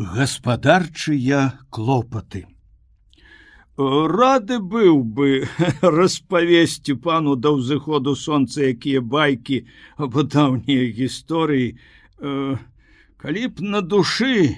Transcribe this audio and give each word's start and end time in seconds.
гаспадарчыя 0.00 1.60
клопаты. 1.68 2.46
Рады 3.76 4.58
быў 4.60 5.04
бы 5.04 5.48
распавесці 5.80 6.96
пану 7.00 7.36
да 7.36 7.52
ўзыходу 7.56 8.16
сонца, 8.16 8.64
якія 8.72 9.00
байкі 9.00 9.64
аб 9.96 10.20
даўнія 10.24 10.88
гісторыі, 10.96 11.76
э, 11.76 12.56
калі 13.16 13.44
б 13.48 13.54
на 13.60 13.80
душы 13.80 14.56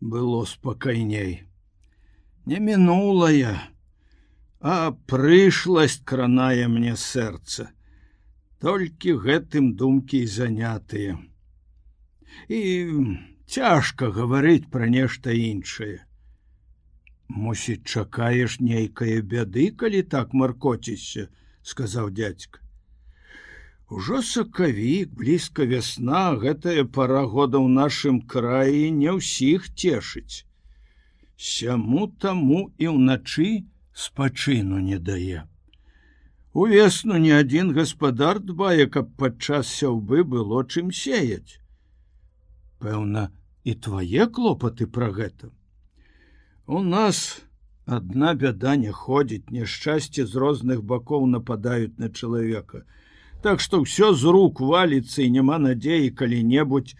было 0.00 0.44
спакайней. 0.44 1.44
Не 2.44 2.58
мінулая, 2.60 3.60
а 4.60 4.96
прышласць 5.06 6.00
кранае 6.04 6.68
мне 6.68 6.96
сэрца. 6.96 7.68
Толькі 8.62 9.18
гэтым 9.20 9.74
думкі 9.74 10.24
занятыя. 10.26 11.18
І 12.48 12.60
цяжка 13.52 14.08
гаварыць 14.16 14.70
пра 14.72 14.88
нешта 14.88 15.36
іншае. 15.36 16.00
Мусіць, 17.28 17.84
чакаеш 17.84 18.60
нейкае 18.60 19.20
бяды, 19.20 19.70
калі 19.82 20.02
так 20.14 20.32
маркоцішся, 20.32 21.28
сказаў 21.62 22.08
дядзька. 22.16 22.60
Ужо 23.92 24.22
сакавік, 24.24 25.12
блізка 25.20 25.68
вясна, 25.68 26.22
гэтая 26.44 26.84
пара 26.96 27.24
года 27.28 27.60
ў 27.60 27.68
нашым 27.76 28.22
краі 28.34 28.88
не 29.00 29.12
ўсіх 29.18 29.68
цешыць. 29.76 30.48
Сяму 31.36 32.08
таму 32.24 32.60
і 32.80 32.88
ўначы 32.96 33.48
спачыну 33.92 34.80
не 34.80 34.96
дае. 34.96 35.44
Увесну 36.56 37.20
ні 37.20 37.36
адзін 37.36 37.76
гаспадар 37.76 38.40
дбае, 38.40 38.88
каб 38.96 39.12
падчас 39.20 39.68
сяўбы 39.68 40.24
было 40.24 40.64
чым 40.64 40.88
сеяць. 41.02 41.60
Пэўна, 42.80 43.28
і 43.64 43.74
твае 43.86 44.26
клопаты 44.26 44.86
пра 44.86 45.10
гэта. 45.18 45.50
У 46.66 46.82
нас 46.82 47.42
адна 47.86 48.34
бяда 48.34 48.74
не 48.76 48.92
ходзіць, 48.92 49.50
няшчасце 49.50 50.26
з 50.26 50.34
розных 50.44 50.82
бакоў 50.82 51.26
нападаюць 51.26 51.98
на 51.98 52.10
чалавека. 52.10 52.84
Так 53.42 53.60
што 53.60 53.82
ўсё 53.82 54.12
з 54.14 54.34
рук 54.34 54.60
валіцца 54.60 55.22
і 55.22 55.30
няма 55.38 55.58
надзеі 55.58 56.14
калі-небудзь 56.14 56.94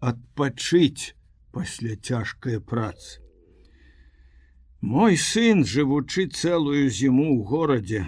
адпачыць 0.00 1.12
пасля 1.52 1.96
цяжкай 1.96 2.60
працы. 2.60 3.20
Мой 4.80 5.16
сын, 5.16 5.62
жывучы 5.62 6.26
цэлую 6.26 6.88
зіму 6.90 7.28
ў 7.36 7.44
горадзе, 7.46 8.00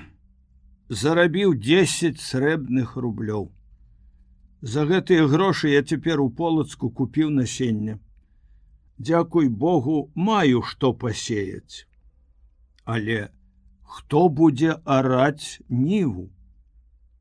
зарабіў 0.88 1.54
10 1.54 2.18
срэбных 2.18 2.96
рублёў. 2.96 3.52
За 4.64 4.86
гэтыя 4.88 5.26
грошы 5.28 5.70
я 5.70 5.80
цяпер 5.84 6.20
у 6.24 6.30
полацку 6.36 6.88
купіў 6.98 7.30
насення. 7.38 7.98
Дзякуй 8.96 9.48
Богу, 9.64 9.96
маю 10.14 10.62
што 10.62 10.94
пасеяць. 11.02 11.84
Але 12.84 13.28
хто 13.82 14.22
будзе 14.38 14.78
араць 14.94 15.60
ніву? 15.68 16.30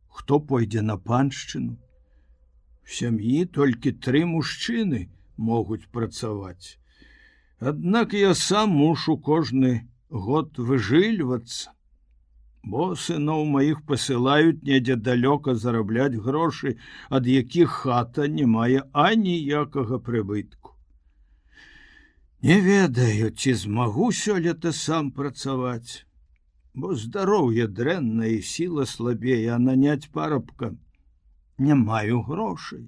Хто 0.07 0.39
пойдзе 0.39 0.85
на 0.87 0.95
паншчыну? 0.95 1.75
В 2.87 2.95
сям'і 2.95 3.43
толькі 3.59 3.91
тры 3.91 4.23
мужчыны 4.23 5.03
могуць 5.35 5.91
працаваць. 5.91 6.79
Аднак 7.59 8.15
я 8.15 8.33
сам 8.45 8.79
мушу 8.79 9.17
кожны 9.17 9.75
год 10.07 10.55
выжыльвацца 10.57 11.75
бо 12.63 12.83
сыноў 13.05 13.43
маіх 13.53 13.79
пасылаюць 13.87 14.63
недзе 14.67 14.95
далёка 15.07 15.55
зарабляць 15.63 16.21
грошы, 16.27 16.75
ад 17.09 17.27
якіх 17.27 17.73
хата 17.83 18.27
не 18.35 18.45
мае 18.51 18.83
аніякага 18.93 19.99
прыбытку. 20.07 20.71
Не 22.43 22.59
ведаю, 22.63 23.31
ці 23.31 23.53
змагу 23.65 24.11
сёлета 24.11 24.71
сам 24.79 25.11
працаваць, 25.11 26.07
бо 26.73 26.95
здароўе 27.03 27.67
дрэнна 27.67 28.31
і 28.37 28.41
сіла 28.53 28.87
слабее, 28.93 29.43
а 29.55 29.59
наняць 29.59 30.07
парабка 30.07 30.73
не 31.57 31.75
маю 31.75 32.23
грошай. 32.31 32.87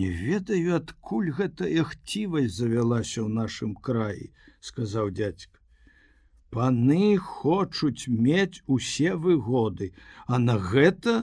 Не 0.00 0.08
ведаю, 0.12 0.80
адкуль 0.80 1.30
гэтая 1.36 1.84
хцівасць 1.92 2.56
завялася 2.56 3.24
ў 3.24 3.28
нашым 3.40 3.76
краі, 3.76 4.32
сказаў 4.60 5.12
дядька 5.12 5.57
паны 6.50 7.16
хочуць 7.18 8.08
мець 8.08 8.62
усе 8.66 9.14
выгоды, 9.14 9.92
а 10.26 10.38
на 10.38 10.58
гэта 10.58 11.16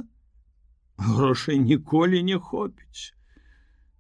грошай 0.97 1.59
ніколі 1.59 2.24
не 2.24 2.38
хопіць. 2.40 3.13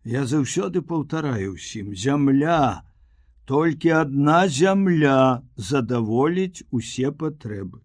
Я 0.05 0.25
заўсёды 0.29 0.81
паўтараю 0.81 1.55
ўсім 1.55 1.95
зямля, 1.97 2.85
толькі 3.45 3.89
адна 4.01 4.45
зямля 4.47 5.41
задаволіць 5.57 6.63
усе 6.69 7.11
патрэбы. 7.11 7.81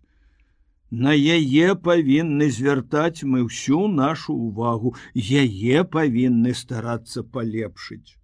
На 0.91 1.15
яе 1.15 1.75
павінны 1.79 2.51
звяртаць 2.51 3.23
мы 3.23 3.45
ўсю 3.47 3.87
нашу 3.89 4.35
ўвагу, 4.35 4.95
яе 5.15 5.85
павінны 5.85 6.53
старацца 6.53 7.23
палепшыць. 7.23 8.19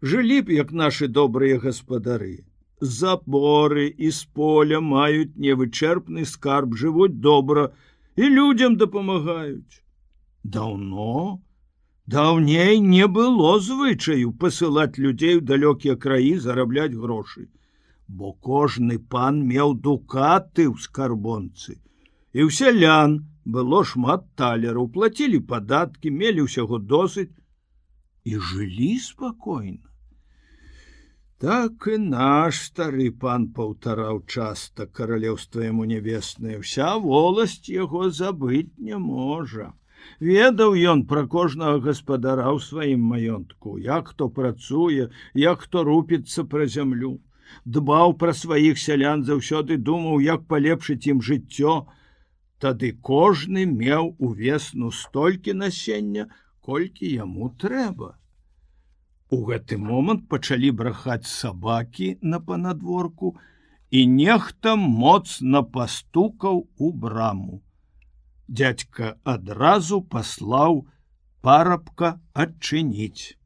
Жылі 0.00 0.42
б 0.46 0.54
як 0.54 0.70
нашы 0.70 1.08
добрыя 1.08 1.58
гаспадары, 1.58 2.46
запоры 2.80 3.88
і 3.88 4.10
з 4.10 4.24
поля 4.34 4.80
маюць 4.80 5.34
невычэрпны 5.36 6.24
скарб 6.24 6.74
жывуць 6.82 7.18
добра 7.26 7.68
і 8.16 8.30
людзям 8.38 8.76
дапамагаюць 8.76 9.82
даўно 10.44 11.42
даўней 12.06 12.78
не 12.80 13.06
было 13.06 13.58
звычаю 13.60 14.32
пасылаць 14.44 14.98
людзей 14.98 15.40
у 15.40 15.44
далёкія 15.50 15.96
краі 16.04 16.38
зарабляць 16.44 16.94
грошы 16.94 17.48
бо 18.06 18.32
кожны 18.32 18.98
пан 18.98 19.42
меў 19.50 19.74
дукаты 19.88 20.68
ў 20.70 20.78
скарбонцы 20.86 21.74
і 21.74 22.40
ў 22.46 22.50
сялян 22.60 23.18
было 23.44 23.82
шмат 23.90 24.24
талераў 24.40 24.88
плацілі 24.94 25.42
падаткі 25.50 26.14
мелі 26.22 26.46
ўсяго 26.46 26.78
досыць 26.94 27.32
і 28.24 28.38
жылі 28.52 28.94
спакойна 29.02 29.88
Так 31.42 31.84
і 31.86 31.96
наш 32.02 32.60
стары 32.68 33.04
пан 33.24 33.44
паўтараў 33.56 34.16
часта 34.26 34.86
каралеўства 34.98 35.66
яму 35.68 35.84
нябеснае, 35.90 36.56
вся 36.64 36.88
воласць 37.04 37.70
яго 37.74 38.08
забыць 38.16 38.74
не 38.88 38.98
можа. 39.02 39.68
Ведаў 40.30 40.74
ён 40.94 41.04
пра 41.12 41.22
кожнага 41.36 41.78
гаспадара 41.86 42.48
ў 42.50 42.58
сваім 42.66 43.06
маёнтку, 43.12 43.76
як 43.78 44.10
хто 44.14 44.28
працуе, 44.40 45.08
як 45.44 45.62
хто 45.68 45.86
рупіцца 45.86 46.42
пра 46.42 46.66
зямлю. 46.66 47.14
Дбаў 47.64 48.18
пра 48.18 48.34
сваіх 48.34 48.82
сялян 48.88 49.22
заўсёды 49.30 49.78
думаў, 49.78 50.18
як 50.26 50.46
палепшыць 50.50 51.06
ім 51.06 51.22
жыццё. 51.22 51.80
Тады 52.58 52.94
кожны 53.14 53.62
меў 53.78 54.16
увесну 54.18 54.90
столькі 54.90 55.54
насення, 55.62 56.26
колькі 56.66 57.14
яму 57.14 57.54
трэба. 57.62 58.16
У 59.30 59.38
гэты 59.44 59.76
момант 59.76 60.28
пачалі 60.28 60.70
брахаць 60.72 61.28
сабакі 61.28 62.16
на 62.22 62.40
панадворку, 62.40 63.36
і 63.90 64.04
нехта 64.06 64.76
моцна 64.76 65.62
пастукаў 65.62 66.68
у 66.76 66.92
браму. 66.92 67.60
Дядька 68.48 69.16
адразу 69.24 70.00
паслаў 70.02 70.86
парабка 71.40 72.20
адчыніць. 72.32 73.37